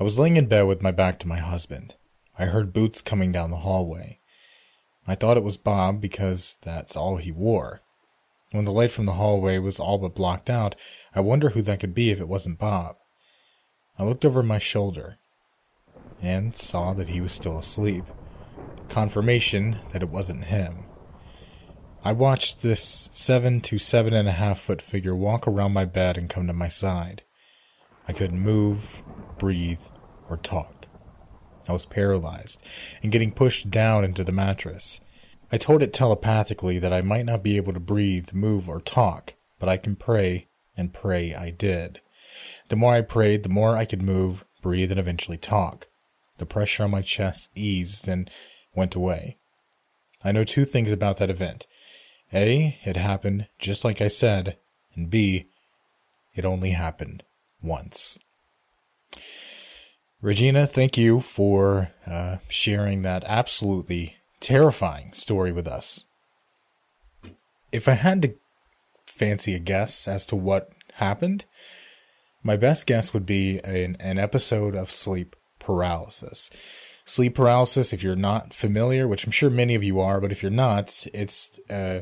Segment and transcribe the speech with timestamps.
[0.00, 1.94] I was laying in bed with my back to my husband.
[2.38, 4.20] I heard boots coming down the hallway.
[5.08, 7.80] I thought it was Bob because that's all he wore.
[8.52, 10.76] When the light from the hallway was all but blocked out,
[11.14, 12.96] I wonder who that could be if it wasn't Bob.
[13.98, 15.18] I looked over my shoulder
[16.22, 18.04] and saw that he was still asleep.
[18.88, 20.84] Confirmation that it wasn't him.
[22.04, 26.16] I watched this seven to seven and a half foot figure walk around my bed
[26.16, 27.22] and come to my side.
[28.06, 29.02] I couldn't move,
[29.38, 29.80] breathe,
[30.28, 30.86] or talk.
[31.68, 32.62] I was paralyzed
[33.02, 35.00] and getting pushed down into the mattress.
[35.52, 39.34] I told it telepathically that I might not be able to breathe, move, or talk,
[39.58, 42.00] but I can pray, and pray I did.
[42.68, 45.86] The more I prayed, the more I could move, breathe, and eventually talk.
[46.38, 48.30] The pressure on my chest eased and
[48.74, 49.38] went away.
[50.22, 51.66] I know two things about that event.
[52.32, 54.56] A, it happened just like I said,
[54.94, 55.46] and B,
[56.34, 57.22] it only happened
[57.62, 58.18] once.
[60.20, 66.02] Regina, thank you for uh, sharing that absolutely terrifying story with us.
[67.70, 68.34] If I had to
[69.06, 71.44] fancy a guess as to what happened,
[72.42, 76.50] my best guess would be an, an episode of sleep paralysis.
[77.04, 80.42] Sleep paralysis, if you're not familiar, which I'm sure many of you are, but if
[80.42, 82.00] you're not, it's uh,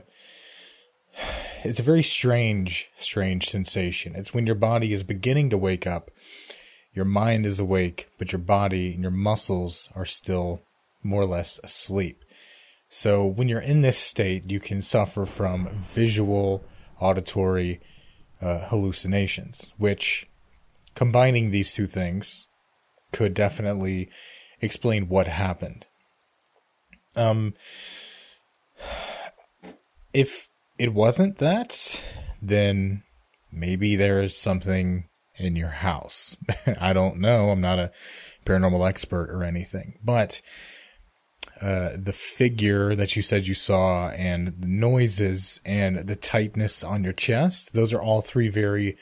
[1.64, 4.14] it's a very strange, strange sensation.
[4.16, 6.10] It's when your body is beginning to wake up
[6.96, 10.62] your mind is awake, but your body and your muscles are still
[11.02, 12.24] more or less asleep.
[12.88, 16.64] So when you're in this state, you can suffer from visual,
[16.98, 17.80] auditory
[18.40, 20.26] uh, hallucinations, which
[20.94, 22.46] combining these two things
[23.12, 24.08] could definitely
[24.62, 25.84] explain what happened.
[27.14, 27.52] Um,
[30.14, 30.48] if
[30.78, 32.02] it wasn't that,
[32.40, 33.02] then
[33.52, 36.36] maybe there is something in your house.
[36.80, 37.50] I don't know.
[37.50, 37.92] I'm not a
[38.44, 40.40] paranormal expert or anything, but
[41.60, 47.02] uh, the figure that you said you saw and the noises and the tightness on
[47.02, 48.96] your chest, those are all three very,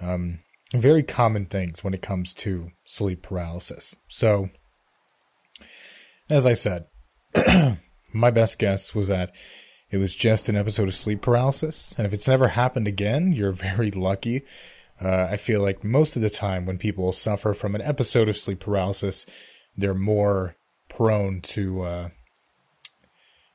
[0.00, 0.40] um,
[0.74, 3.96] very common things when it comes to sleep paralysis.
[4.08, 4.50] So,
[6.28, 6.86] as I said,
[8.12, 9.34] my best guess was that
[9.90, 11.94] it was just an episode of sleep paralysis.
[11.96, 14.42] And if it's never happened again, you're very lucky
[15.00, 18.36] uh, I feel like most of the time when people suffer from an episode of
[18.36, 19.26] sleep paralysis,
[19.76, 20.56] they're more
[20.88, 22.08] prone to uh,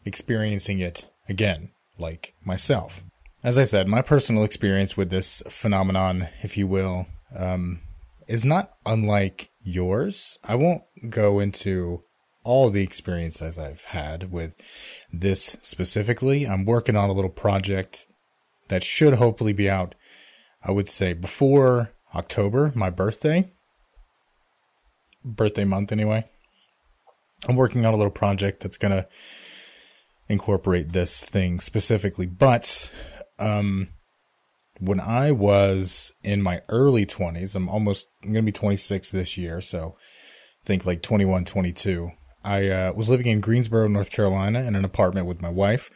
[0.05, 3.03] experiencing it again, like myself.
[3.43, 7.81] As I said, my personal experience with this phenomenon, if you will, um,
[8.27, 10.37] is not unlike yours.
[10.43, 12.03] I won't go into
[12.43, 14.55] all the experiences I've had with
[15.11, 16.47] this specifically.
[16.47, 18.05] I'm working on a little project
[18.67, 19.95] that should hopefully be out
[20.63, 23.51] I would say before October, my birthday,
[25.23, 26.25] birthday month anyway.
[27.47, 29.07] I'm working on a little project that's going to
[30.29, 32.27] incorporate this thing specifically.
[32.27, 32.91] But
[33.39, 33.89] um,
[34.79, 39.37] when I was in my early 20s, I'm almost, I'm going to be 26 this
[39.37, 39.59] year.
[39.61, 39.95] So
[40.65, 42.11] think like 21, 22.
[42.43, 45.89] I uh, was living in Greensboro, North Carolina in an apartment with my wife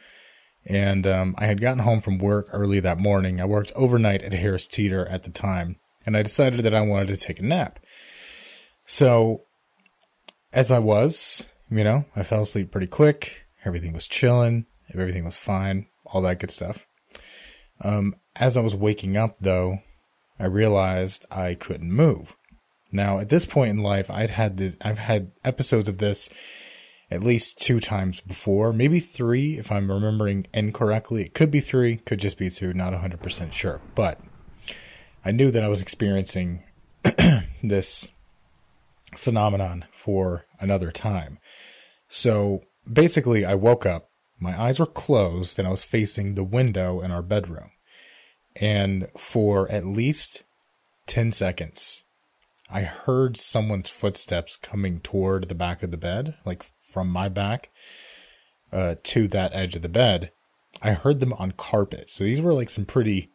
[0.66, 3.40] and um, I had gotten home from work early that morning.
[3.40, 7.08] I worked overnight at Harris Teeter at the time, and I decided that I wanted
[7.08, 7.78] to take a nap.
[8.86, 9.42] So,
[10.52, 13.46] as I was, you know, I fell asleep pretty quick.
[13.64, 14.66] Everything was chilling.
[14.92, 15.86] Everything was fine.
[16.04, 16.86] All that good stuff.
[17.82, 19.80] Um, as I was waking up, though,
[20.38, 22.36] I realized I couldn't move.
[22.92, 26.28] Now, at this point in life, I'd had this, I've had episodes of this
[27.10, 31.22] at least two times before, maybe three if I'm remembering incorrectly.
[31.22, 33.80] It could be three, could just be two, not 100% sure.
[33.94, 34.20] But
[35.24, 36.64] I knew that I was experiencing
[37.62, 38.08] this
[39.16, 41.38] phenomenon for another time.
[42.08, 47.00] So basically, I woke up, my eyes were closed, and I was facing the window
[47.00, 47.70] in our bedroom.
[48.56, 50.42] And for at least
[51.06, 52.04] 10 seconds,
[52.68, 56.64] I heard someone's footsteps coming toward the back of the bed, like
[56.96, 57.68] from my back
[58.72, 60.32] uh, to that edge of the bed,
[60.80, 62.08] I heard them on carpet.
[62.08, 63.30] So these were like some pretty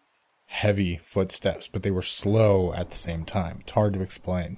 [0.47, 3.59] heavy footsteps, but they were slow at the same time.
[3.61, 4.57] It's hard to explain.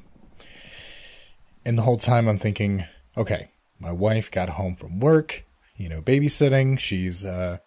[1.65, 2.85] And the whole time I'm thinking,
[3.17, 5.43] okay, my wife got home from work,
[5.75, 6.79] you know, babysitting.
[6.79, 7.57] She's uh,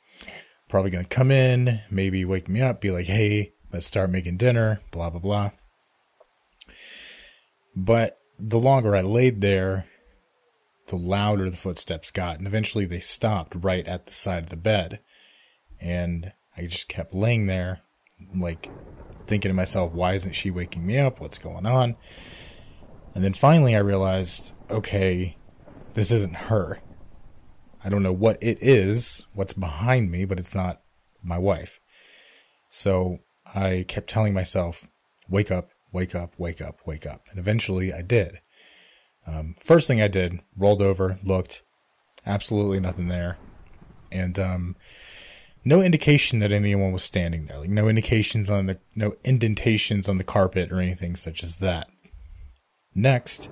[0.70, 4.38] probably going to come in, maybe wake me up, be like, hey, let's start making
[4.38, 5.50] dinner, blah, blah, blah.
[7.76, 9.84] But the longer I laid there,
[10.86, 14.56] the louder the footsteps got, and eventually they stopped right at the side of the
[14.56, 15.00] bed.
[15.80, 17.80] And I just kept laying there,
[18.34, 18.70] like
[19.26, 21.20] thinking to myself, why isn't she waking me up?
[21.20, 21.96] What's going on?
[23.14, 25.36] And then finally I realized, okay,
[25.94, 26.80] this isn't her.
[27.84, 30.82] I don't know what it is, what's behind me, but it's not
[31.22, 31.80] my wife.
[32.70, 33.18] So
[33.54, 34.86] I kept telling myself,
[35.28, 37.22] wake up, wake up, wake up, wake up.
[37.30, 38.40] And eventually I did.
[39.26, 41.62] Um, first thing I did, rolled over, looked,
[42.24, 43.38] absolutely nothing there.
[44.12, 44.76] And um,
[45.64, 47.58] no indication that anyone was standing there.
[47.58, 51.88] Like no indications on the no indentations on the carpet or anything such as that.
[52.94, 53.50] Next,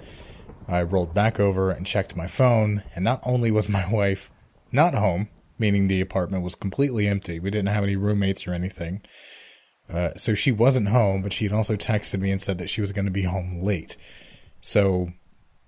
[0.68, 4.30] I rolled back over and checked my phone, and not only was my wife
[4.70, 5.28] not home,
[5.58, 7.38] meaning the apartment was completely empty.
[7.38, 9.02] We didn't have any roommates or anything.
[9.92, 12.80] Uh, so she wasn't home, but she had also texted me and said that she
[12.80, 13.96] was going to be home late.
[14.60, 15.10] So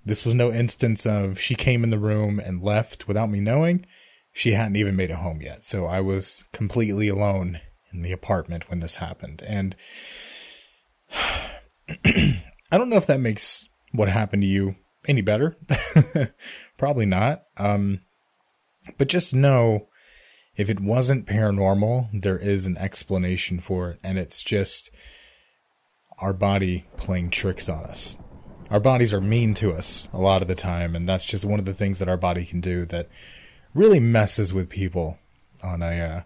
[0.06, 3.85] this was no instance of she came in the room and left without me knowing
[4.32, 5.64] she hadn't even made it home yet.
[5.64, 7.61] So I was completely alone
[7.93, 9.43] in the apartment when this happened.
[9.43, 9.75] And
[11.91, 12.38] I
[12.70, 14.76] don't know if that makes what happened to you
[15.08, 15.56] any better.
[16.79, 17.43] Probably not.
[17.56, 18.00] Um,
[18.99, 19.88] but just know
[20.55, 24.00] if it wasn't paranormal, there is an explanation for it.
[24.05, 24.91] And it's just
[26.19, 28.17] our body playing tricks on us.
[28.70, 30.96] Our bodies are mean to us a lot of the time.
[30.96, 33.08] And that's just one of the things that our body can do that
[33.74, 35.18] really messes with people
[35.62, 36.22] on a uh,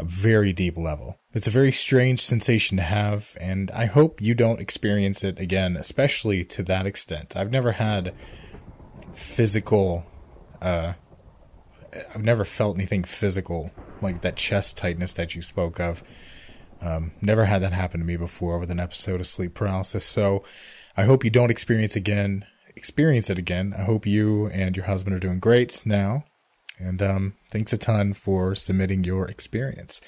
[0.00, 1.18] a very deep level.
[1.34, 5.76] It's a very strange sensation to have, and I hope you don't experience it again,
[5.76, 7.36] especially to that extent.
[7.36, 8.14] I've never had
[9.14, 10.06] physical,
[10.62, 10.94] uh,
[12.14, 13.70] I've never felt anything physical
[14.00, 16.02] like that chest tightness that you spoke of.
[16.80, 20.04] Um, never had that happen to me before with an episode of sleep paralysis.
[20.04, 20.42] So
[21.00, 22.44] I hope you don't experience again.
[22.76, 23.74] Experience it again.
[23.74, 26.24] I hope you and your husband are doing great now
[26.78, 30.02] and um, thanks a ton for submitting your experience.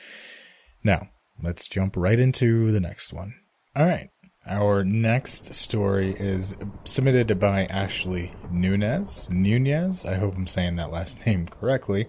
[0.84, 1.08] Now,
[1.42, 3.32] let's jump right into the next one.
[3.74, 4.10] All right.
[4.46, 9.30] Our next story is submitted by Ashley Nunez.
[9.30, 12.06] Nunez, I hope I'm saying that last name correctly.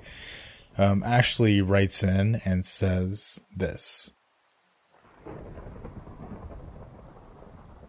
[0.77, 4.11] Um, Ashley writes in and says this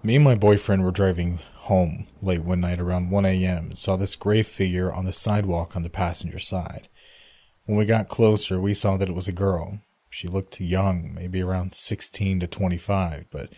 [0.05, 3.69] Me and my boyfriend were driving home late one night around 1 a.m.
[3.69, 6.89] and saw this gray figure on the sidewalk on the passenger side.
[7.65, 9.79] When we got closer, we saw that it was a girl.
[10.11, 13.49] She looked young, maybe around 16 to 25, but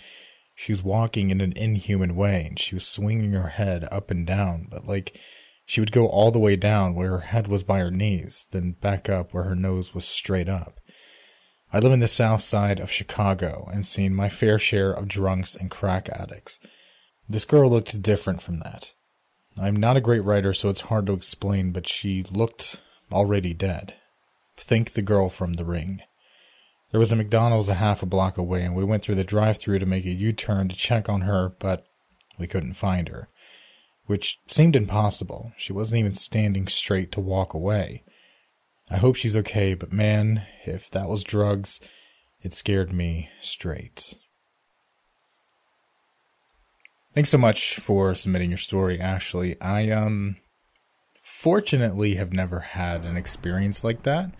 [0.55, 4.25] she was walking in an inhuman way and she was swinging her head up and
[4.25, 5.19] down, but like
[5.65, 8.77] she would go all the way down where her head was by her knees, then
[8.81, 10.79] back up where her nose was straight up.
[11.76, 15.55] I live in the south side of Chicago and seen my fair share of drunks
[15.55, 16.58] and crack addicts.
[17.28, 18.94] This girl looked different from that.
[19.58, 22.81] I'm not a great writer, so it's hard to explain, but she looked
[23.12, 23.93] already dead.
[24.56, 26.00] Think the girl from the ring.
[26.93, 29.58] There was a McDonald's a half a block away, and we went through the drive
[29.58, 31.85] through to make a U turn to check on her, but
[32.38, 33.28] we couldn't find her.
[34.06, 35.52] Which seemed impossible.
[35.59, 38.02] She wasn't even standing straight to walk away.
[38.88, 41.81] I hope she's okay, but man, if that was drugs,
[42.43, 44.14] it scared me straight.
[47.12, 49.61] Thanks so much for submitting your story, Ashley.
[49.61, 50.37] I um
[51.23, 54.31] fortunately have never had an experience like that.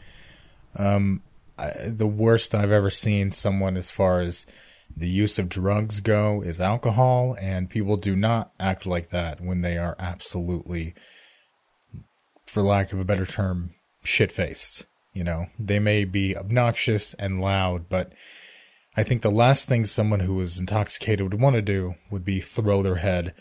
[0.79, 1.23] Um
[1.59, 4.47] I, the worst I've ever seen someone as far as
[4.95, 9.62] the use of drugs go is alcohol and people do not act like that when
[9.62, 10.95] they are absolutely
[12.47, 13.75] for lack of a better term
[14.07, 15.47] shit-faced, you know.
[15.59, 18.13] They may be obnoxious and loud, but
[18.97, 22.41] I think the last thing someone who was intoxicated would want to do would be
[22.41, 23.35] throw their head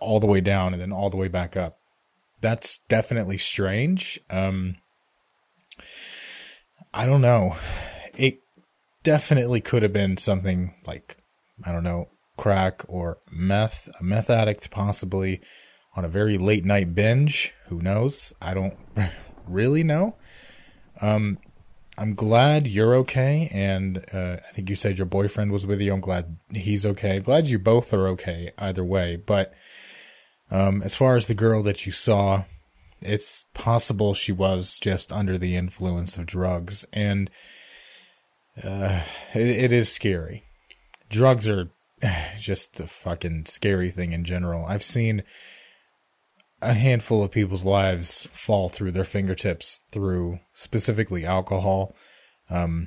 [0.00, 1.78] all the way down and then all the way back up.
[2.40, 4.20] That's definitely strange.
[4.30, 4.76] Um,
[6.94, 7.56] I don't know.
[8.16, 8.38] It
[9.02, 11.16] definitely could have been something like,
[11.64, 15.40] I don't know, crack or meth, a meth addict possibly
[15.94, 17.52] on a very late night binge.
[17.66, 18.32] Who knows?
[18.40, 18.76] I don't
[19.46, 20.16] really know.
[21.00, 21.38] Um,
[21.98, 25.92] I'm glad you're okay, and uh, I think you said your boyfriend was with you.
[25.92, 27.20] I'm glad he's okay.
[27.20, 29.16] Glad you both are okay either way.
[29.16, 29.52] But
[30.50, 32.44] um, as far as the girl that you saw,
[33.00, 36.86] it's possible she was just under the influence of drugs.
[36.92, 37.30] And
[38.62, 39.02] uh,
[39.34, 40.44] it, it is scary.
[41.10, 41.70] Drugs are
[42.38, 44.64] just a fucking scary thing in general.
[44.64, 45.24] I've seen
[46.62, 51.94] a handful of people's lives fall through their fingertips through specifically alcohol.
[52.48, 52.86] Um,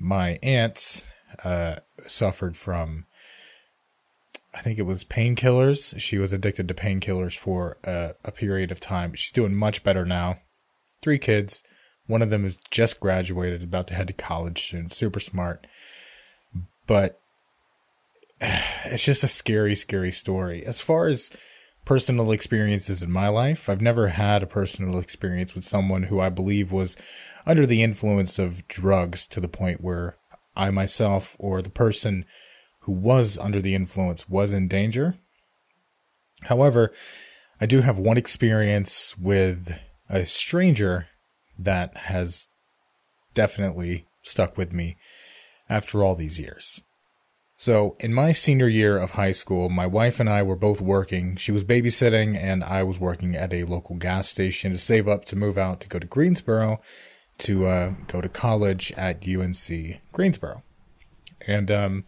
[0.00, 1.06] my aunt
[1.44, 1.76] uh,
[2.06, 3.06] suffered from
[4.52, 5.98] I think it was painkillers.
[6.00, 9.14] She was addicted to painkillers for a, a, period of time.
[9.14, 10.40] She's doing much better now.
[11.02, 11.62] Three kids.
[12.08, 14.90] One of them is just graduated, about to head to college soon.
[14.90, 15.68] Super smart.
[16.88, 17.20] But
[18.40, 20.66] it's just a scary, scary story.
[20.66, 21.30] As far as
[21.90, 26.28] personal experiences in my life, I've never had a personal experience with someone who I
[26.28, 26.96] believe was
[27.44, 30.16] under the influence of drugs to the point where
[30.54, 32.26] I myself or the person
[32.82, 35.16] who was under the influence was in danger.
[36.42, 36.92] However,
[37.60, 39.76] I do have one experience with
[40.08, 41.08] a stranger
[41.58, 42.46] that has
[43.34, 44.96] definitely stuck with me
[45.68, 46.82] after all these years.
[47.60, 51.36] So, in my senior year of high school, my wife and I were both working.
[51.36, 55.26] She was babysitting, and I was working at a local gas station to save up
[55.26, 56.80] to move out to go to Greensboro
[57.36, 60.62] to uh, go to college at UNC Greensboro.
[61.46, 62.04] And um,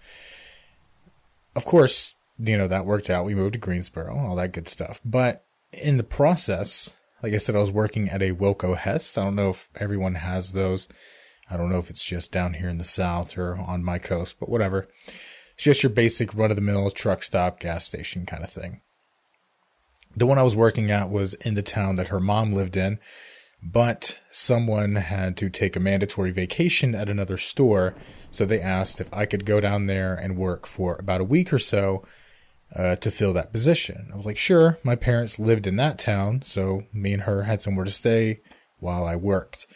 [1.55, 3.27] of course, you know, that worked out.
[3.27, 5.03] We moved to Greensboro, all that good stuff.
[5.05, 9.19] But in the process, like I said, I was working at a Wilco Hess.
[9.19, 10.89] I don't know if everyone has those.
[11.51, 14.37] I don't know if it's just down here in the South or on my coast,
[14.41, 14.89] but whatever.
[15.63, 18.81] Just your basic run of the mill truck stop, gas station kind of thing.
[20.17, 22.99] The one I was working at was in the town that her mom lived in
[23.63, 27.95] but someone had to take a mandatory vacation at another store.
[28.31, 31.53] So they asked if I could go down there and work for about a week
[31.53, 32.05] or so
[32.75, 34.09] uh, to fill that position.
[34.13, 34.79] I was like, sure.
[34.83, 38.41] My parents lived in that town, so me and her had somewhere to stay
[38.79, 39.67] while I worked.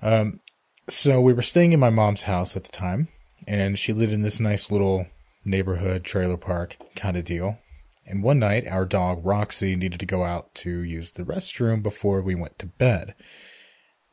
[0.00, 0.40] Um,
[0.88, 3.08] so we were staying in my mom's house at the time,
[3.48, 5.06] and she lived in this nice little
[5.42, 7.58] neighborhood trailer park kind of deal.
[8.06, 12.20] And one night, our dog Roxy needed to go out to use the restroom before
[12.20, 13.14] we went to bed.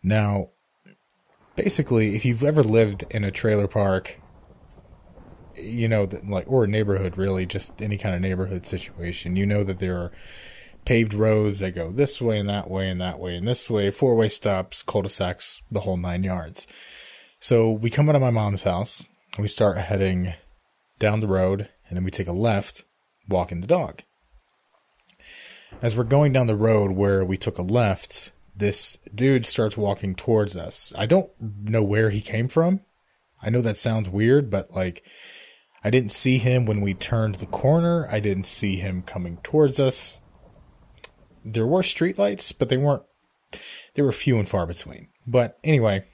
[0.01, 0.51] Now,
[1.57, 4.21] basically, if you've ever lived in a trailer park,
[5.55, 9.65] you know, like, or a neighborhood, really, just any kind of neighborhood situation, you know
[9.65, 10.11] that there are
[10.85, 13.91] paved roads that go this way and that way and that way and this way,
[13.91, 16.67] four way stops, cul de sacs, the whole nine yards.
[17.41, 19.03] So we come out of my mom's house
[19.41, 20.33] we start heading
[20.99, 22.83] down the road and then we take a left
[23.27, 24.01] walking the dog.
[25.81, 30.15] As we're going down the road where we took a left, this dude starts walking
[30.15, 30.93] towards us.
[30.97, 32.81] I don't know where he came from.
[33.41, 35.03] I know that sounds weird, but like,
[35.83, 38.07] I didn't see him when we turned the corner.
[38.09, 40.19] I didn't see him coming towards us.
[41.43, 43.03] There were streetlights, but they weren't,
[43.93, 45.09] they were few and far between.
[45.27, 46.05] But anyway,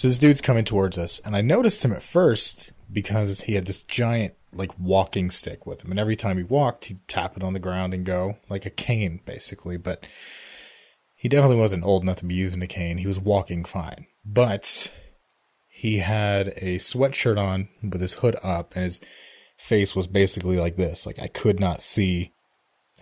[0.00, 3.66] so this dude's coming towards us, and I noticed him at first because he had
[3.66, 5.90] this giant like walking stick with him.
[5.90, 8.70] And every time he walked, he'd tap it on the ground and go like a
[8.70, 9.76] cane, basically.
[9.76, 10.06] But
[11.14, 12.96] he definitely wasn't old enough to be using a cane.
[12.96, 14.06] He was walking fine.
[14.24, 14.90] But
[15.68, 19.02] he had a sweatshirt on with his hood up and his
[19.58, 21.04] face was basically like this.
[21.04, 22.32] Like I could not see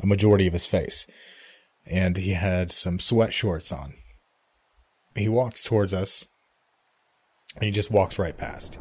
[0.02, 1.06] a majority of his face.
[1.86, 3.94] And he had some sweat shorts on.
[5.14, 6.24] He walks towards us
[7.54, 8.78] and he just walks right past.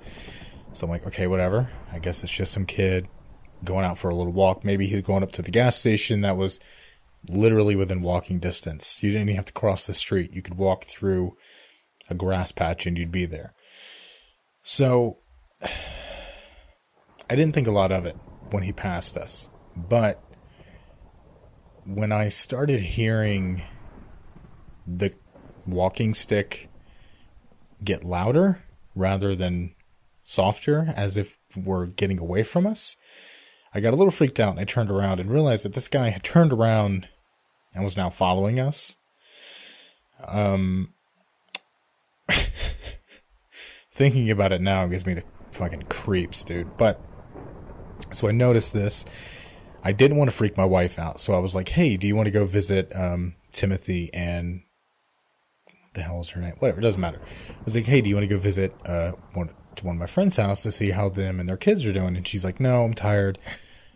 [0.73, 1.69] So I'm like, okay, whatever.
[1.91, 3.07] I guess it's just some kid
[3.63, 4.63] going out for a little walk.
[4.63, 6.59] Maybe he's going up to the gas station that was
[7.27, 9.01] literally within walking distance.
[9.01, 10.33] You didn't even have to cross the street.
[10.33, 11.35] You could walk through
[12.09, 13.53] a grass patch and you'd be there.
[14.63, 15.17] So
[15.61, 18.15] I didn't think a lot of it
[18.51, 19.49] when he passed us.
[19.75, 20.23] But
[21.85, 23.63] when I started hearing
[24.85, 25.13] the
[25.65, 26.66] walking stick
[27.83, 28.63] get louder
[28.95, 29.75] rather than
[30.23, 32.95] softer, as if were getting away from us.
[33.73, 36.09] I got a little freaked out and I turned around and realized that this guy
[36.09, 37.09] had turned around
[37.73, 38.95] and was now following us.
[40.25, 40.93] Um,
[43.91, 46.77] thinking about it now gives me the fucking creeps, dude.
[46.77, 46.99] But
[48.11, 49.05] so I noticed this.
[49.83, 52.15] I didn't want to freak my wife out, so I was like, "Hey, do you
[52.15, 54.63] want to go visit um, Timothy and
[55.97, 56.53] the hell is her name?
[56.59, 57.19] Whatever, it doesn't matter.
[57.49, 59.99] I was like, hey, do you want to go visit uh, one, to one of
[59.99, 62.15] my friend's house to see how them and their kids are doing?
[62.15, 63.39] And she's like, no, I'm tired.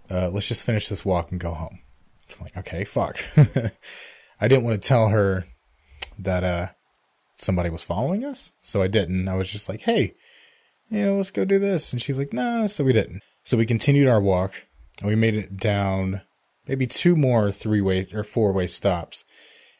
[0.10, 1.80] Uh, let's just finish this walk and go home.
[2.34, 3.24] I'm like, okay, fuck.
[3.38, 5.46] I didn't want to tell her
[6.18, 6.68] that uh,
[7.36, 9.28] somebody was following us, so I didn't.
[9.28, 10.16] I was just like, hey,
[10.90, 11.94] you know, let's go do this.
[11.94, 13.22] And she's like, nah, so we didn't.
[13.44, 14.54] So we continued our walk
[15.00, 16.22] and we made it down
[16.68, 19.24] maybe two more three way or four way stops.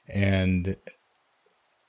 [0.08, 0.78] And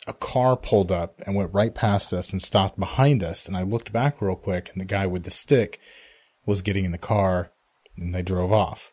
[0.06, 3.47] a car pulled up and went right past us and stopped behind us.
[3.47, 5.78] And I looked back real quick, and the guy with the stick
[6.44, 7.52] was getting in the car
[7.97, 8.92] and they drove off.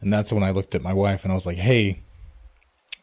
[0.00, 2.02] And that's when I looked at my wife and I was like, hey,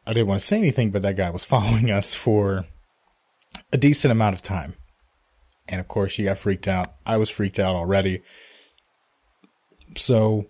[0.06, 2.66] I didn't want to say anything, but that guy was following us for
[3.72, 4.76] a decent amount of time.
[5.68, 6.94] And of course, she got freaked out.
[7.06, 8.22] I was freaked out already.
[9.98, 10.46] So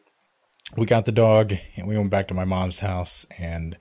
[0.75, 3.77] we got the dog and we went back to my mom's house and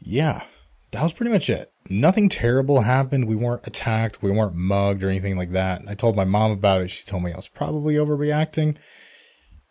[0.00, 0.42] yeah,
[0.90, 1.70] that was pretty much it.
[1.90, 3.26] Nothing terrible happened.
[3.26, 4.22] We weren't attacked.
[4.22, 5.82] We weren't mugged or anything like that.
[5.86, 6.88] I told my mom about it.
[6.88, 8.76] She told me I was probably overreacting.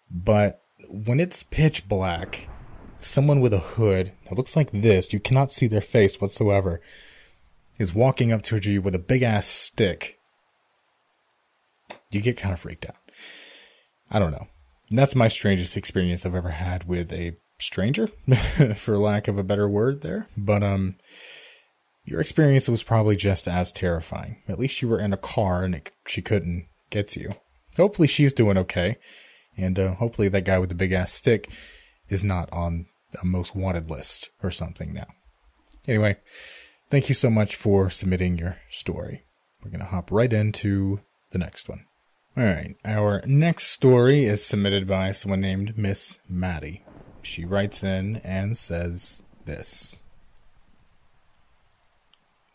[0.09, 2.47] But when it's pitch black,
[2.99, 6.81] someone with a hood that looks like this, you cannot see their face whatsoever,
[7.77, 10.19] is walking up to you with a big ass stick.
[12.11, 12.95] You get kind of freaked out.
[14.09, 14.47] I don't know.
[14.89, 18.09] And that's my strangest experience I've ever had with a stranger,
[18.75, 20.27] for lack of a better word there.
[20.35, 20.95] But um,
[22.05, 24.37] your experience was probably just as terrifying.
[24.47, 27.35] At least you were in a car and it, she couldn't get to you.
[27.75, 28.97] Hopefully she's doing okay,
[29.55, 31.49] and uh, hopefully that guy with the big ass stick
[32.09, 32.87] is not on
[33.21, 35.07] a most wanted list or something now.
[35.87, 36.17] Anyway,
[36.89, 39.23] thank you so much for submitting your story.
[39.63, 41.85] We're gonna hop right into the next one.
[42.35, 46.83] All right, our next story is submitted by someone named Miss Maddie.
[47.27, 50.01] She writes in and says this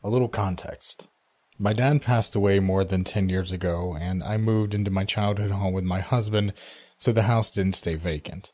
[0.02, 1.08] A little context.
[1.58, 5.50] My dad passed away more than 10 years ago, and I moved into my childhood
[5.50, 6.54] home with my husband,
[6.96, 8.50] so the house didn't stay vacant.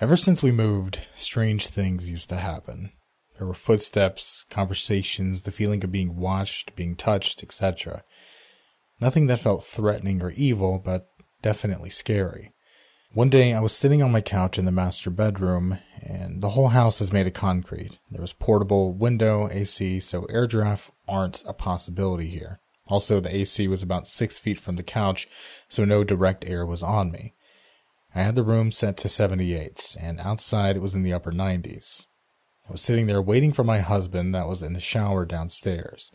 [0.00, 2.92] Ever since we moved, strange things used to happen.
[3.36, 8.02] There were footsteps, conversations, the feeling of being watched, being touched, etc.
[8.98, 11.06] Nothing that felt threatening or evil, but
[11.42, 12.53] definitely scary.
[13.14, 16.70] One day I was sitting on my couch in the master bedroom, and the whole
[16.70, 18.00] house is made of concrete.
[18.10, 22.58] There was portable window, AC, so air draft aren't a possibility here.
[22.88, 25.28] Also, the AC was about six feet from the couch,
[25.68, 27.34] so no direct air was on me.
[28.16, 32.06] I had the room set to 78s, and outside it was in the upper 90s.
[32.68, 36.10] I was sitting there waiting for my husband that was in the shower downstairs.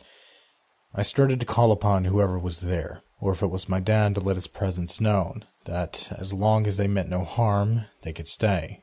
[0.94, 4.22] I started to call upon whoever was there, or if it was my dad to
[4.22, 8.82] let his presence known, that as long as they meant no harm, they could stay.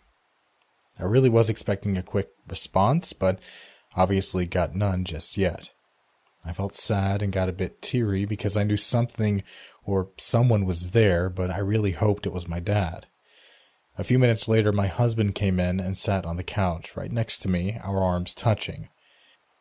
[0.98, 3.38] I really was expecting a quick response, but
[3.96, 5.70] obviously got none just yet.
[6.44, 9.42] I felt sad and got a bit teary because I knew something
[9.84, 13.06] or someone was there, but I really hoped it was my dad.
[13.98, 17.38] A few minutes later, my husband came in and sat on the couch right next
[17.38, 18.88] to me, our arms touching.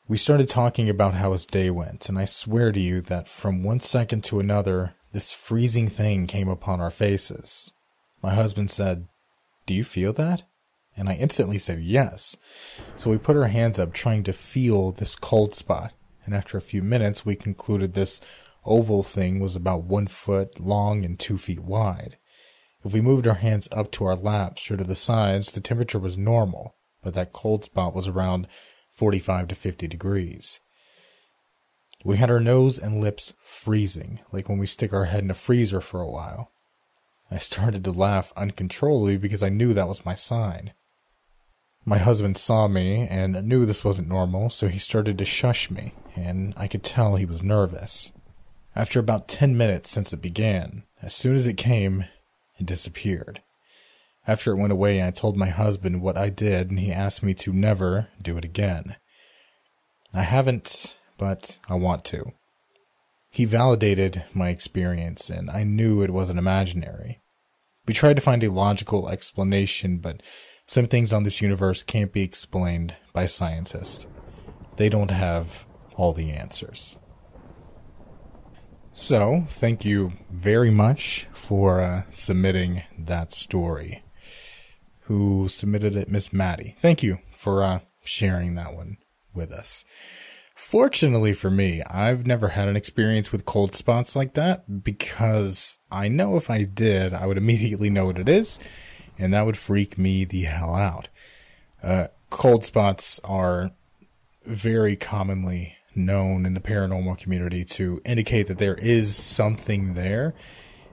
[0.08, 3.64] We started talking about how his day went, and I swear to you that from
[3.64, 7.74] one second to another, this freezing thing came upon our faces.
[8.22, 9.08] My husband said,
[9.66, 10.44] Do you feel that?
[10.96, 12.38] And I instantly said yes.
[12.96, 16.62] So we put our hands up trying to feel this cold spot, and after a
[16.62, 18.22] few minutes, we concluded this
[18.64, 22.18] oval thing was about one foot long and two feet wide.
[22.84, 25.98] If we moved our hands up to our laps or to the sides, the temperature
[25.98, 28.48] was normal, but that cold spot was around
[28.96, 30.60] 45 to 50 degrees.
[32.04, 35.36] We had our nose and lips freezing, like when we stick our head in a
[35.36, 36.52] freezer for a while.
[37.30, 40.74] I started to laugh uncontrollably because I knew that was my sign.
[41.84, 45.94] My husband saw me and knew this wasn't normal, so he started to shush me,
[46.16, 48.12] and I could tell he was nervous.
[48.76, 52.06] After about ten minutes since it began, as soon as it came,
[52.58, 53.42] it disappeared.
[54.28, 57.36] After it went away, I told my husband what I did, and he asked me
[57.36, 58.96] to never do it again.
[60.14, 62.32] I haven't, but I want to.
[63.30, 67.22] He validated my experience, and I knew it wasn't imaginary.
[67.86, 70.24] We tried to find a logical explanation, but
[70.66, 74.08] some things on this universe can't be explained by scientists.
[74.78, 76.98] They don't have all the answers.
[78.92, 84.05] So, thank you very much for uh, submitting that story
[85.06, 86.76] who submitted it, Miss Maddie.
[86.80, 88.98] Thank you for uh, sharing that one
[89.34, 89.86] with us.
[90.56, 96.08] Fortunately for me, I've never had an experience with cold spots like that because I
[96.08, 98.58] know if I did, I would immediately know what it is,
[99.18, 101.10] and that would freak me the hell out.
[101.84, 103.72] Uh, cold spots are
[104.46, 110.34] very commonly known in the paranormal community to indicate that there is something there.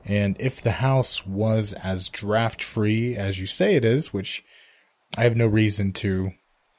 [0.04, 4.44] And if the house was as draft free as you say it is, which
[5.16, 6.32] I have no reason to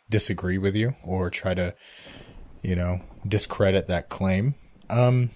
[0.10, 1.74] disagree with you or try to,
[2.62, 4.56] you know, discredit that claim,
[4.90, 5.30] um,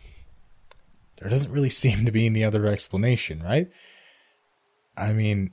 [1.19, 3.69] there doesn't really seem to be any other explanation, right?
[4.97, 5.51] I mean,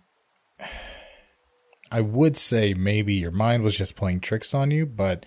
[1.92, 5.25] I would say maybe your mind was just playing tricks on you, but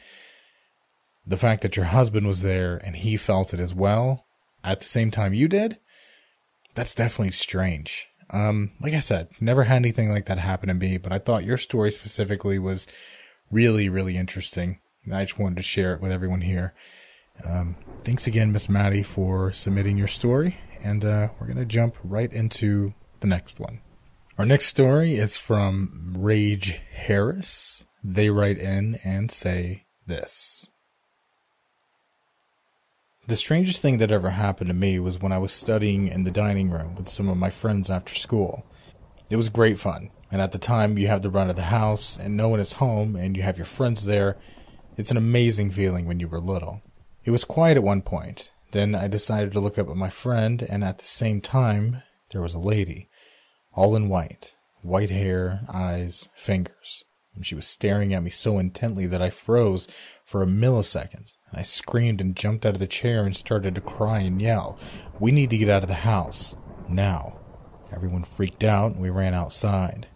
[1.26, 4.26] the fact that your husband was there and he felt it as well
[4.63, 5.78] at the same time you did,
[6.78, 8.08] that's definitely strange.
[8.30, 11.44] Um, like I said, never had anything like that happen to me, but I thought
[11.44, 12.86] your story specifically was
[13.50, 14.80] really, really interesting.
[15.12, 16.76] I just wanted to share it with everyone here.
[17.44, 22.32] Um, thanks again, Miss Maddie, for submitting your story, and uh, we're gonna jump right
[22.32, 23.82] into the next one.
[24.38, 27.86] Our next story is from Rage Harris.
[28.04, 30.68] They write in and say this.
[33.28, 36.32] The strangest thing that ever happened to me was when I was studying in the
[36.32, 38.66] dining room with some of my friends after school.
[39.30, 42.18] It was great fun, and at the time you have the run of the house
[42.18, 44.38] and no one is home and you have your friends there.
[44.96, 46.82] It's an amazing feeling when you were little.
[47.26, 48.52] It was quiet at one point.
[48.72, 52.42] Then I decided to look up at my friend, and at the same time, there
[52.42, 53.10] was a lady,
[53.74, 57.04] all in white, white hair, eyes, fingers.
[57.38, 59.88] And she was staring at me so intently that I froze
[60.26, 61.34] for a millisecond.
[61.54, 64.80] I screamed and jumped out of the chair and started to cry and yell.
[65.19, 66.56] We need to get out of the house.
[66.89, 67.39] Now.
[67.93, 70.08] Everyone freaked out and we ran outside.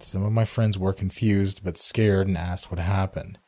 [0.00, 3.38] Some of my friends were confused but scared and asked what happened.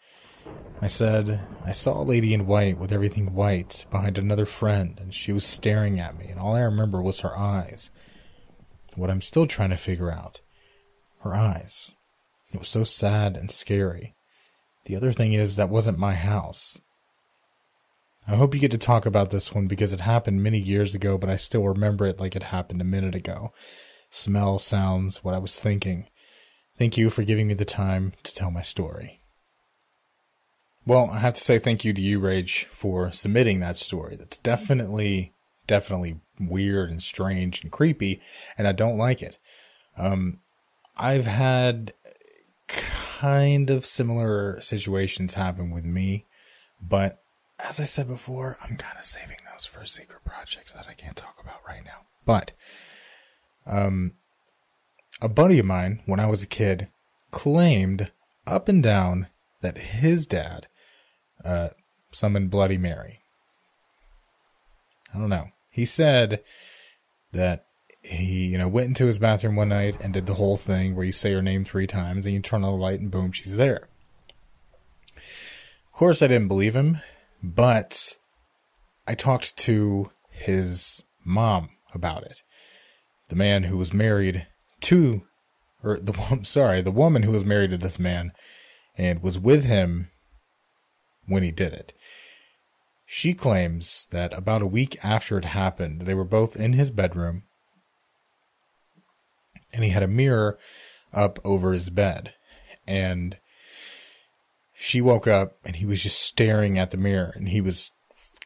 [0.80, 5.14] I said, I saw a lady in white with everything white behind another friend, and
[5.14, 7.90] she was staring at me, and all I remember was her eyes.
[8.94, 10.40] What I'm still trying to figure out
[11.20, 11.94] her eyes.
[12.54, 14.14] It was so sad and scary.
[14.84, 16.78] The other thing is, that wasn't my house.
[18.28, 21.18] I hope you get to talk about this one because it happened many years ago,
[21.18, 23.52] but I still remember it like it happened a minute ago.
[24.08, 26.06] Smell, sounds, what I was thinking.
[26.78, 29.20] Thank you for giving me the time to tell my story.
[30.86, 34.14] Well, I have to say thank you to you, Rage, for submitting that story.
[34.14, 35.34] That's definitely,
[35.66, 38.20] definitely weird and strange and creepy,
[38.56, 39.38] and I don't like it.
[39.98, 40.38] Um,
[40.96, 41.94] I've had
[42.66, 46.26] kind of similar situations happen with me,
[46.80, 47.22] but
[47.58, 50.94] as I said before, I'm kind of saving those for a secret project that I
[50.94, 52.02] can't talk about right now.
[52.26, 52.52] But,
[53.66, 54.14] um,
[55.22, 56.88] a buddy of mine, when I was a kid,
[57.30, 58.10] claimed
[58.46, 59.28] up and down
[59.60, 60.66] that his dad
[61.44, 61.70] uh,
[62.12, 63.20] summoned Bloody Mary.
[65.14, 65.48] I don't know.
[65.70, 66.42] He said
[67.32, 67.66] that
[68.04, 71.06] he, you know, went into his bathroom one night and did the whole thing where
[71.06, 73.56] you say her name three times and you turn on the light and boom, she's
[73.56, 73.88] there.
[75.16, 76.98] Of course, I didn't believe him,
[77.42, 78.16] but
[79.06, 82.42] I talked to his mom about it.
[83.28, 84.46] The man who was married
[84.82, 85.22] to,
[85.82, 88.32] or the sorry, the woman who was married to this man
[88.98, 90.10] and was with him
[91.26, 91.94] when he did it.
[93.06, 97.44] She claims that about a week after it happened, they were both in his bedroom
[99.74, 100.58] and he had a mirror
[101.12, 102.34] up over his bed.
[102.86, 103.38] And
[104.72, 107.90] she woke up and he was just staring at the mirror and he was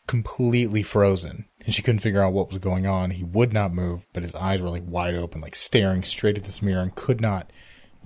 [0.07, 3.11] completely frozen and she couldn't figure out what was going on.
[3.11, 6.45] He would not move, but his eyes were like wide open, like staring straight at
[6.45, 7.51] this mirror and could not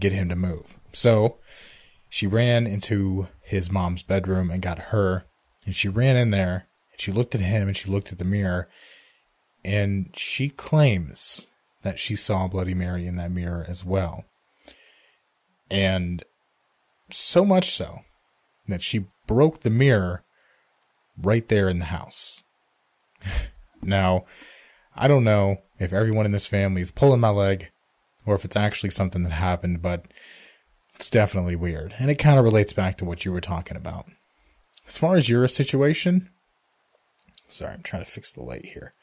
[0.00, 0.76] get him to move.
[0.92, 1.38] So
[2.08, 5.26] she ran into his mom's bedroom and got her.
[5.64, 8.24] And she ran in there and she looked at him and she looked at the
[8.24, 8.68] mirror.
[9.64, 11.46] And she claims
[11.82, 14.24] that she saw Bloody Mary in that mirror as well.
[15.70, 16.24] And
[17.10, 18.00] so much so
[18.68, 20.24] that she broke the mirror
[21.16, 22.42] right there in the house.
[23.82, 24.24] now,
[24.94, 27.70] I don't know if everyone in this family is pulling my leg
[28.24, 30.06] or if it's actually something that happened, but
[30.94, 31.94] it's definitely weird.
[31.98, 34.06] And it kind of relates back to what you were talking about.
[34.86, 36.30] As far as your situation,
[37.48, 38.94] sorry, I'm trying to fix the light here.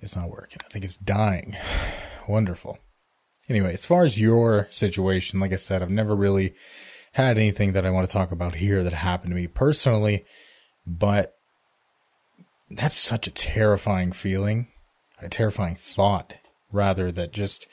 [0.00, 0.58] It's not working.
[0.64, 1.56] I think it's dying.
[2.28, 2.78] Wonderful.
[3.48, 6.54] Anyway, as far as your situation, like I said, I've never really
[7.12, 10.24] had anything that I want to talk about here that happened to me personally,
[10.86, 11.32] but
[12.70, 14.66] that's such a terrifying feeling,
[15.20, 16.34] a terrifying thought,
[16.72, 17.68] rather, that just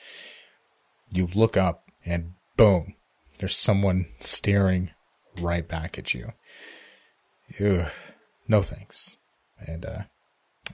[1.10, 2.94] you look up and boom,
[3.38, 4.92] there's someone staring
[5.38, 6.32] right back at you.
[7.60, 7.90] Ugh,
[8.48, 9.16] no thanks.
[9.58, 10.02] And uh,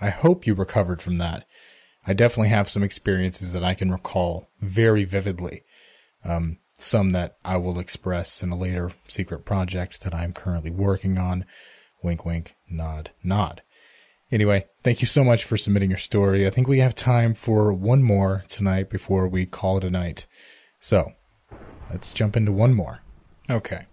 [0.00, 1.46] I hope you recovered from that.
[2.06, 5.64] I definitely have some experiences that I can recall very vividly.
[6.24, 11.18] Um, some that I will express in a later secret project that I'm currently working
[11.18, 11.44] on.
[12.02, 13.62] Wink, wink, nod, nod.
[14.32, 16.46] Anyway, thank you so much for submitting your story.
[16.46, 20.26] I think we have time for one more tonight before we call it a night.
[20.78, 21.12] So,
[21.90, 23.02] let's jump into one more.
[23.50, 23.86] Okay.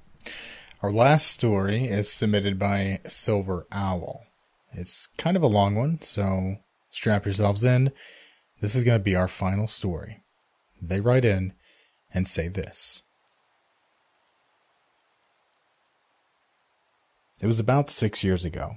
[0.82, 4.27] Our last story is submitted by Silver Owl.
[4.78, 6.58] It's kind of a long one, so
[6.92, 7.92] strap yourselves in.
[8.62, 10.24] This is going to be our final story.
[10.80, 11.54] They write in
[12.14, 13.02] and say this.
[17.40, 18.76] It was about six years ago.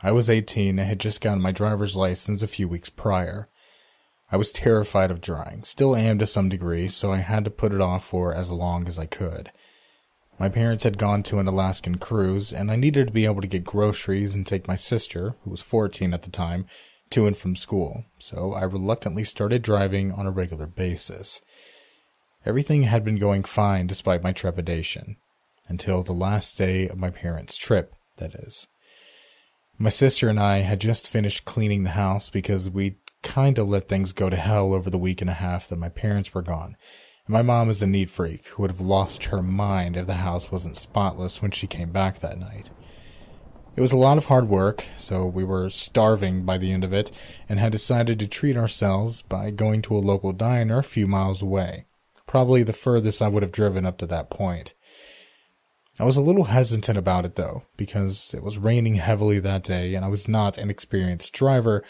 [0.00, 3.48] I was 18 and had just gotten my driver's license a few weeks prior.
[4.30, 7.72] I was terrified of driving, still am to some degree, so I had to put
[7.72, 9.50] it off for as long as I could.
[10.38, 13.48] My parents had gone to an Alaskan cruise, and I needed to be able to
[13.48, 16.66] get groceries and take my sister, who was 14 at the time,
[17.10, 21.40] to and from school, so I reluctantly started driving on a regular basis.
[22.46, 25.16] Everything had been going fine despite my trepidation,
[25.66, 28.68] until the last day of my parents' trip, that is.
[29.76, 33.88] My sister and I had just finished cleaning the house because we'd kind of let
[33.88, 36.76] things go to hell over the week and a half that my parents were gone.
[37.30, 40.50] My mom is a neat freak who would have lost her mind if the house
[40.50, 42.70] wasn't spotless when she came back that night.
[43.76, 46.94] It was a lot of hard work, so we were starving by the end of
[46.94, 47.10] it
[47.46, 51.42] and had decided to treat ourselves by going to a local diner a few miles
[51.42, 51.84] away.
[52.26, 54.72] Probably the furthest I would have driven up to that point.
[56.00, 59.94] I was a little hesitant about it though, because it was raining heavily that day
[59.94, 61.84] and I was not an experienced driver,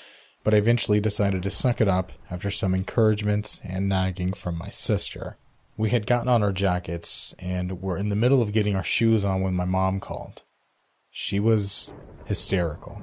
[0.45, 4.69] but I eventually decided to suck it up after some encouragement and nagging from my
[4.69, 5.37] sister.
[5.77, 9.25] We had gotten on our jackets and were in the middle of getting our shoes
[9.25, 10.43] on when my mom called.
[11.11, 11.93] She was
[12.25, 13.03] hysterical.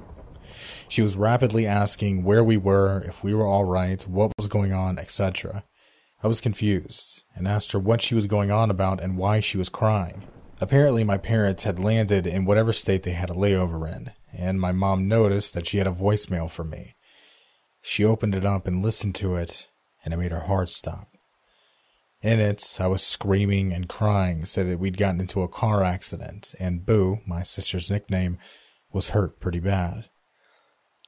[0.88, 4.72] She was rapidly asking where we were, if we were all right, what was going
[4.72, 5.64] on, etc.
[6.22, 9.58] I was confused and asked her what she was going on about and why she
[9.58, 10.24] was crying.
[10.60, 14.72] Apparently, my parents had landed in whatever state they had a layover in, and my
[14.72, 16.95] mom noticed that she had a voicemail for me.
[17.88, 19.68] She opened it up and listened to it,
[20.04, 21.16] and it made her heart stop.
[22.20, 26.52] In it, I was screaming and crying, said that we'd gotten into a car accident,
[26.58, 28.38] and Boo, my sister's nickname,
[28.92, 30.06] was hurt pretty bad.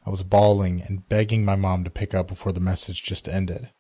[0.07, 3.71] I was bawling and begging my mom to pick up before the message just ended.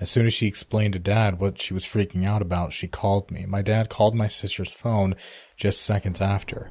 [0.00, 3.30] As soon as she explained to Dad what she was freaking out about, she called
[3.30, 3.44] me.
[3.44, 5.14] My dad called my sister's phone
[5.58, 6.70] just seconds after.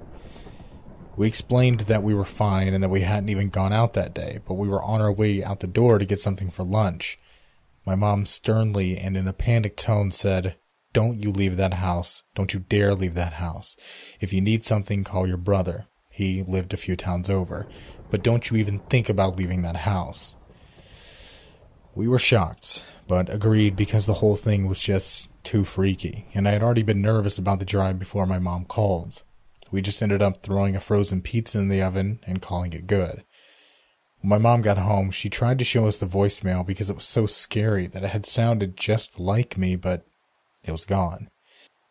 [1.15, 4.39] We explained that we were fine and that we hadn't even gone out that day,
[4.47, 7.19] but we were on our way out the door to get something for lunch.
[7.85, 10.55] My mom sternly and in a panicked tone said,
[10.91, 12.23] Don't you leave that house.
[12.33, 13.77] Don't you dare leave that house.
[14.19, 15.85] If you need something, call your brother.
[16.09, 17.67] He lived a few towns over.
[18.09, 20.35] But don't you even think about leaving that house.
[21.95, 26.51] We were shocked but agreed because the whole thing was just too freaky, and I
[26.51, 29.23] had already been nervous about the drive before my mom called.
[29.73, 33.23] We just ended up throwing a frozen pizza in the oven and calling it good.
[34.21, 37.05] When my mom got home, she tried to show us the voicemail because it was
[37.05, 40.05] so scary that it had sounded just like me, but
[40.63, 41.31] it was gone.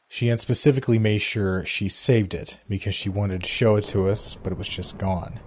[0.09, 4.09] She had specifically made sure she saved it because she wanted to show it to
[4.09, 5.41] us, but it was just gone.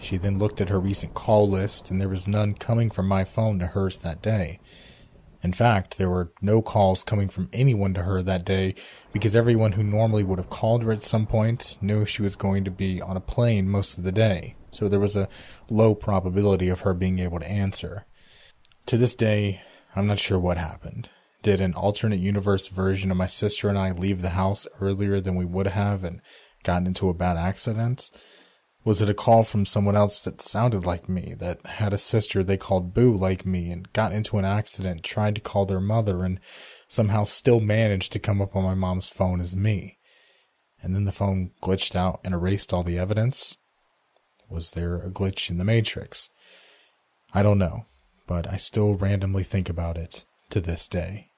[0.00, 3.22] She then looked at her recent call list, and there was none coming from my
[3.22, 4.58] phone to hers that day.
[5.42, 8.74] In fact, there were no calls coming from anyone to her that day
[9.12, 12.64] because everyone who normally would have called her at some point knew she was going
[12.64, 15.28] to be on a plane most of the day, so there was a
[15.70, 18.04] low probability of her being able to answer.
[18.86, 19.60] To this day,
[19.94, 21.08] I'm not sure what happened.
[21.42, 25.36] Did an alternate universe version of my sister and I leave the house earlier than
[25.36, 26.20] we would have and
[26.64, 28.10] gotten into a bad accident?
[28.88, 32.42] Was it a call from someone else that sounded like me, that had a sister
[32.42, 36.24] they called Boo like me, and got into an accident, tried to call their mother,
[36.24, 36.40] and
[36.88, 39.98] somehow still managed to come up on my mom's phone as me?
[40.82, 43.58] And then the phone glitched out and erased all the evidence?
[44.48, 46.30] Was there a glitch in the Matrix?
[47.34, 47.84] I don't know,
[48.26, 51.28] but I still randomly think about it to this day.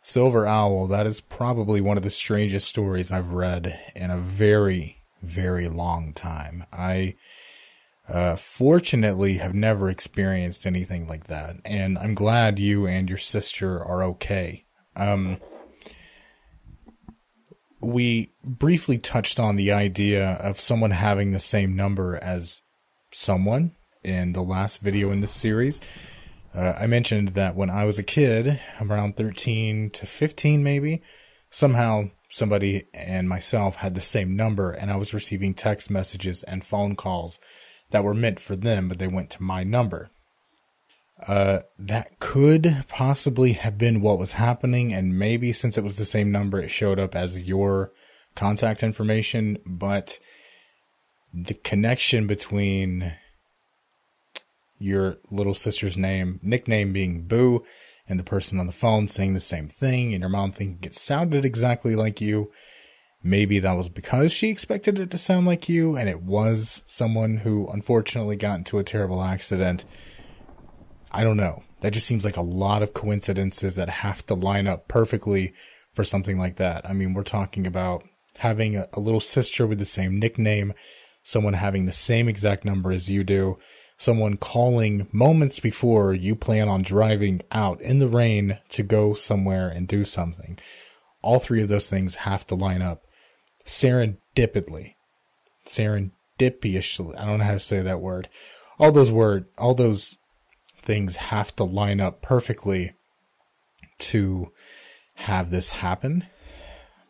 [0.00, 4.99] Silver Owl, that is probably one of the strangest stories I've read in a very,
[5.22, 6.64] very long time.
[6.72, 7.16] I
[8.08, 13.82] uh, fortunately have never experienced anything like that, and I'm glad you and your sister
[13.82, 14.64] are okay.
[14.96, 15.38] Um,
[17.80, 22.62] we briefly touched on the idea of someone having the same number as
[23.12, 25.80] someone in the last video in this series.
[26.54, 31.02] Uh, I mentioned that when I was a kid, around 13 to 15 maybe,
[31.50, 36.64] somehow somebody and myself had the same number and I was receiving text messages and
[36.64, 37.38] phone calls
[37.90, 40.10] that were meant for them, but they went to my number.
[41.26, 46.04] Uh, that could possibly have been what was happening, and maybe since it was the
[46.04, 47.92] same number, it showed up as your
[48.34, 50.18] contact information, but
[51.34, 53.14] the connection between
[54.78, 57.64] your little sister's name, nickname being Boo,
[58.10, 60.94] and the person on the phone saying the same thing, and your mom thinking it
[60.94, 62.50] sounded exactly like you.
[63.22, 67.38] Maybe that was because she expected it to sound like you, and it was someone
[67.38, 69.84] who unfortunately got into a terrible accident.
[71.12, 71.62] I don't know.
[71.80, 75.54] That just seems like a lot of coincidences that have to line up perfectly
[75.94, 76.88] for something like that.
[76.88, 78.04] I mean, we're talking about
[78.38, 80.72] having a, a little sister with the same nickname,
[81.22, 83.58] someone having the same exact number as you do,
[84.00, 89.68] someone calling moments before you plan on driving out in the rain to go somewhere
[89.68, 90.58] and do something.
[91.20, 93.04] All three of those things have to line up
[93.66, 94.94] serendipitously.
[95.66, 97.20] Serendipitously.
[97.20, 98.30] I don't know how to say that word.
[98.78, 100.16] All those word, all those
[100.82, 102.94] things have to line up perfectly
[103.98, 104.50] to
[105.16, 106.24] have this happen.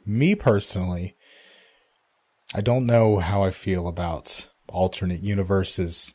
[0.04, 1.14] Me personally,
[2.52, 6.14] I don't know how I feel about alternate universes.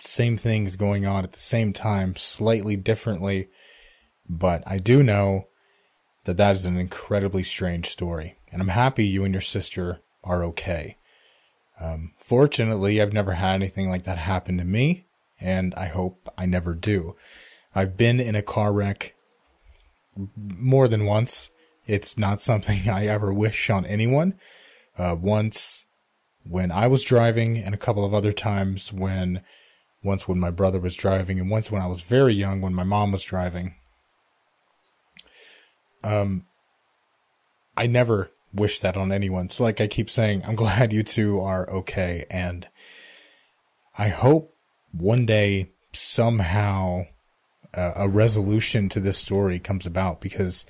[0.00, 3.48] Same things going on at the same time, slightly differently,
[4.28, 5.48] but I do know
[6.24, 8.38] that that is an incredibly strange story.
[8.52, 10.96] And I'm happy you and your sister are okay.
[11.80, 15.06] Um, fortunately, I've never had anything like that happen to me,
[15.40, 17.16] and I hope I never do.
[17.74, 19.14] I've been in a car wreck
[20.36, 21.50] more than once.
[21.86, 24.34] It's not something I ever wish on anyone.
[24.98, 25.86] Uh, once
[26.44, 29.42] when I was driving, and a couple of other times when,
[30.02, 32.84] once when my brother was driving, and once when I was very young when my
[32.84, 33.74] mom was driving.
[36.02, 36.46] Um,
[37.76, 39.48] I never wish that on anyone.
[39.48, 42.68] So, like I keep saying, I'm glad you two are okay, and
[43.98, 44.54] I hope
[44.92, 47.06] one day somehow
[47.74, 50.66] uh, a resolution to this story comes about because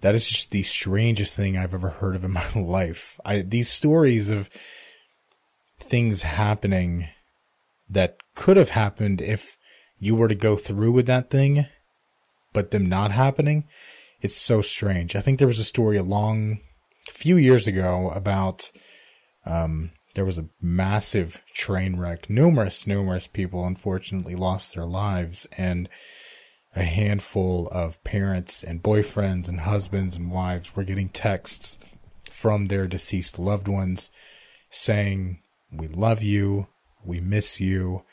[0.00, 3.20] that is just the strangest thing I've ever heard of in my life.
[3.24, 4.50] I these stories of
[5.78, 7.08] things happening
[7.88, 9.58] that could have happened if
[9.98, 11.66] you were to go through with that thing,
[12.54, 13.68] but them not happening.
[14.22, 15.14] It's so strange.
[15.14, 16.60] I think there was a story a long
[17.10, 18.72] few years ago about
[19.44, 22.30] um, there was a massive train wreck.
[22.30, 25.86] Numerous, numerous people unfortunately lost their lives, and
[26.74, 31.76] a handful of parents and boyfriends and husbands and wives were getting texts
[32.30, 34.10] from their deceased loved ones
[34.70, 36.68] saying, We love you,
[37.04, 38.04] we miss you,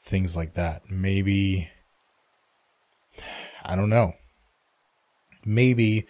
[0.00, 0.90] things like that.
[0.90, 1.70] Maybe,
[3.64, 4.14] I don't know.
[5.44, 6.06] Maybe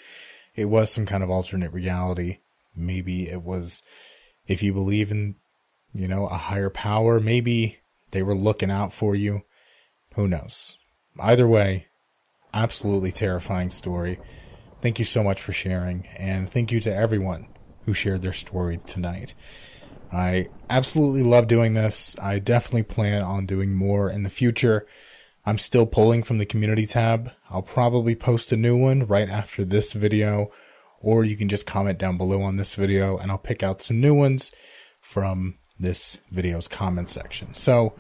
[0.55, 2.39] it was some kind of alternate reality.
[2.75, 3.83] Maybe it was
[4.47, 5.37] if you believe in,
[5.93, 7.79] you know, a higher power, maybe
[8.11, 9.43] they were looking out for you.
[10.15, 10.77] Who knows?
[11.19, 11.87] Either way,
[12.53, 14.19] absolutely terrifying story.
[14.81, 17.49] Thank you so much for sharing, and thank you to everyone
[17.85, 19.35] who shared their story tonight.
[20.13, 22.17] I absolutely love doing this.
[22.21, 24.87] I definitely plan on doing more in the future.
[25.47, 27.33] I'm still pulling from the community tab.
[27.49, 30.51] I'll probably post a new one right after this video
[31.01, 34.01] or you can just comment down below on this video and I'll pick out some
[34.01, 34.53] new ones
[35.01, 37.55] from this video's comment section.
[37.55, 37.95] So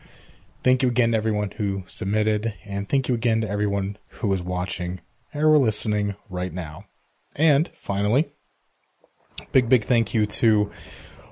[0.62, 4.42] thank you again to everyone who submitted and thank you again to everyone who is
[4.42, 5.00] watching
[5.34, 6.84] or listening right now.
[7.34, 8.32] And finally,
[9.52, 10.70] big, big thank you to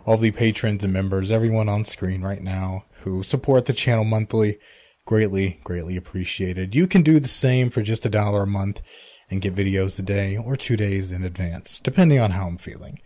[0.09, 4.59] all the patrons and members, everyone on screen right now who support the channel monthly.
[5.05, 6.75] Greatly, greatly appreciated.
[6.75, 8.81] You can do the same for just a dollar a month
[9.29, 13.01] and get videos a day or two days in advance, depending on how I'm feeling.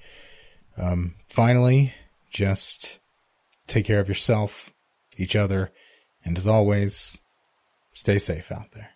[0.78, 1.92] Um, finally,
[2.30, 3.00] just
[3.66, 4.72] take care of yourself,
[5.16, 5.72] each other,
[6.24, 7.18] and as always,
[7.94, 8.91] stay safe out there.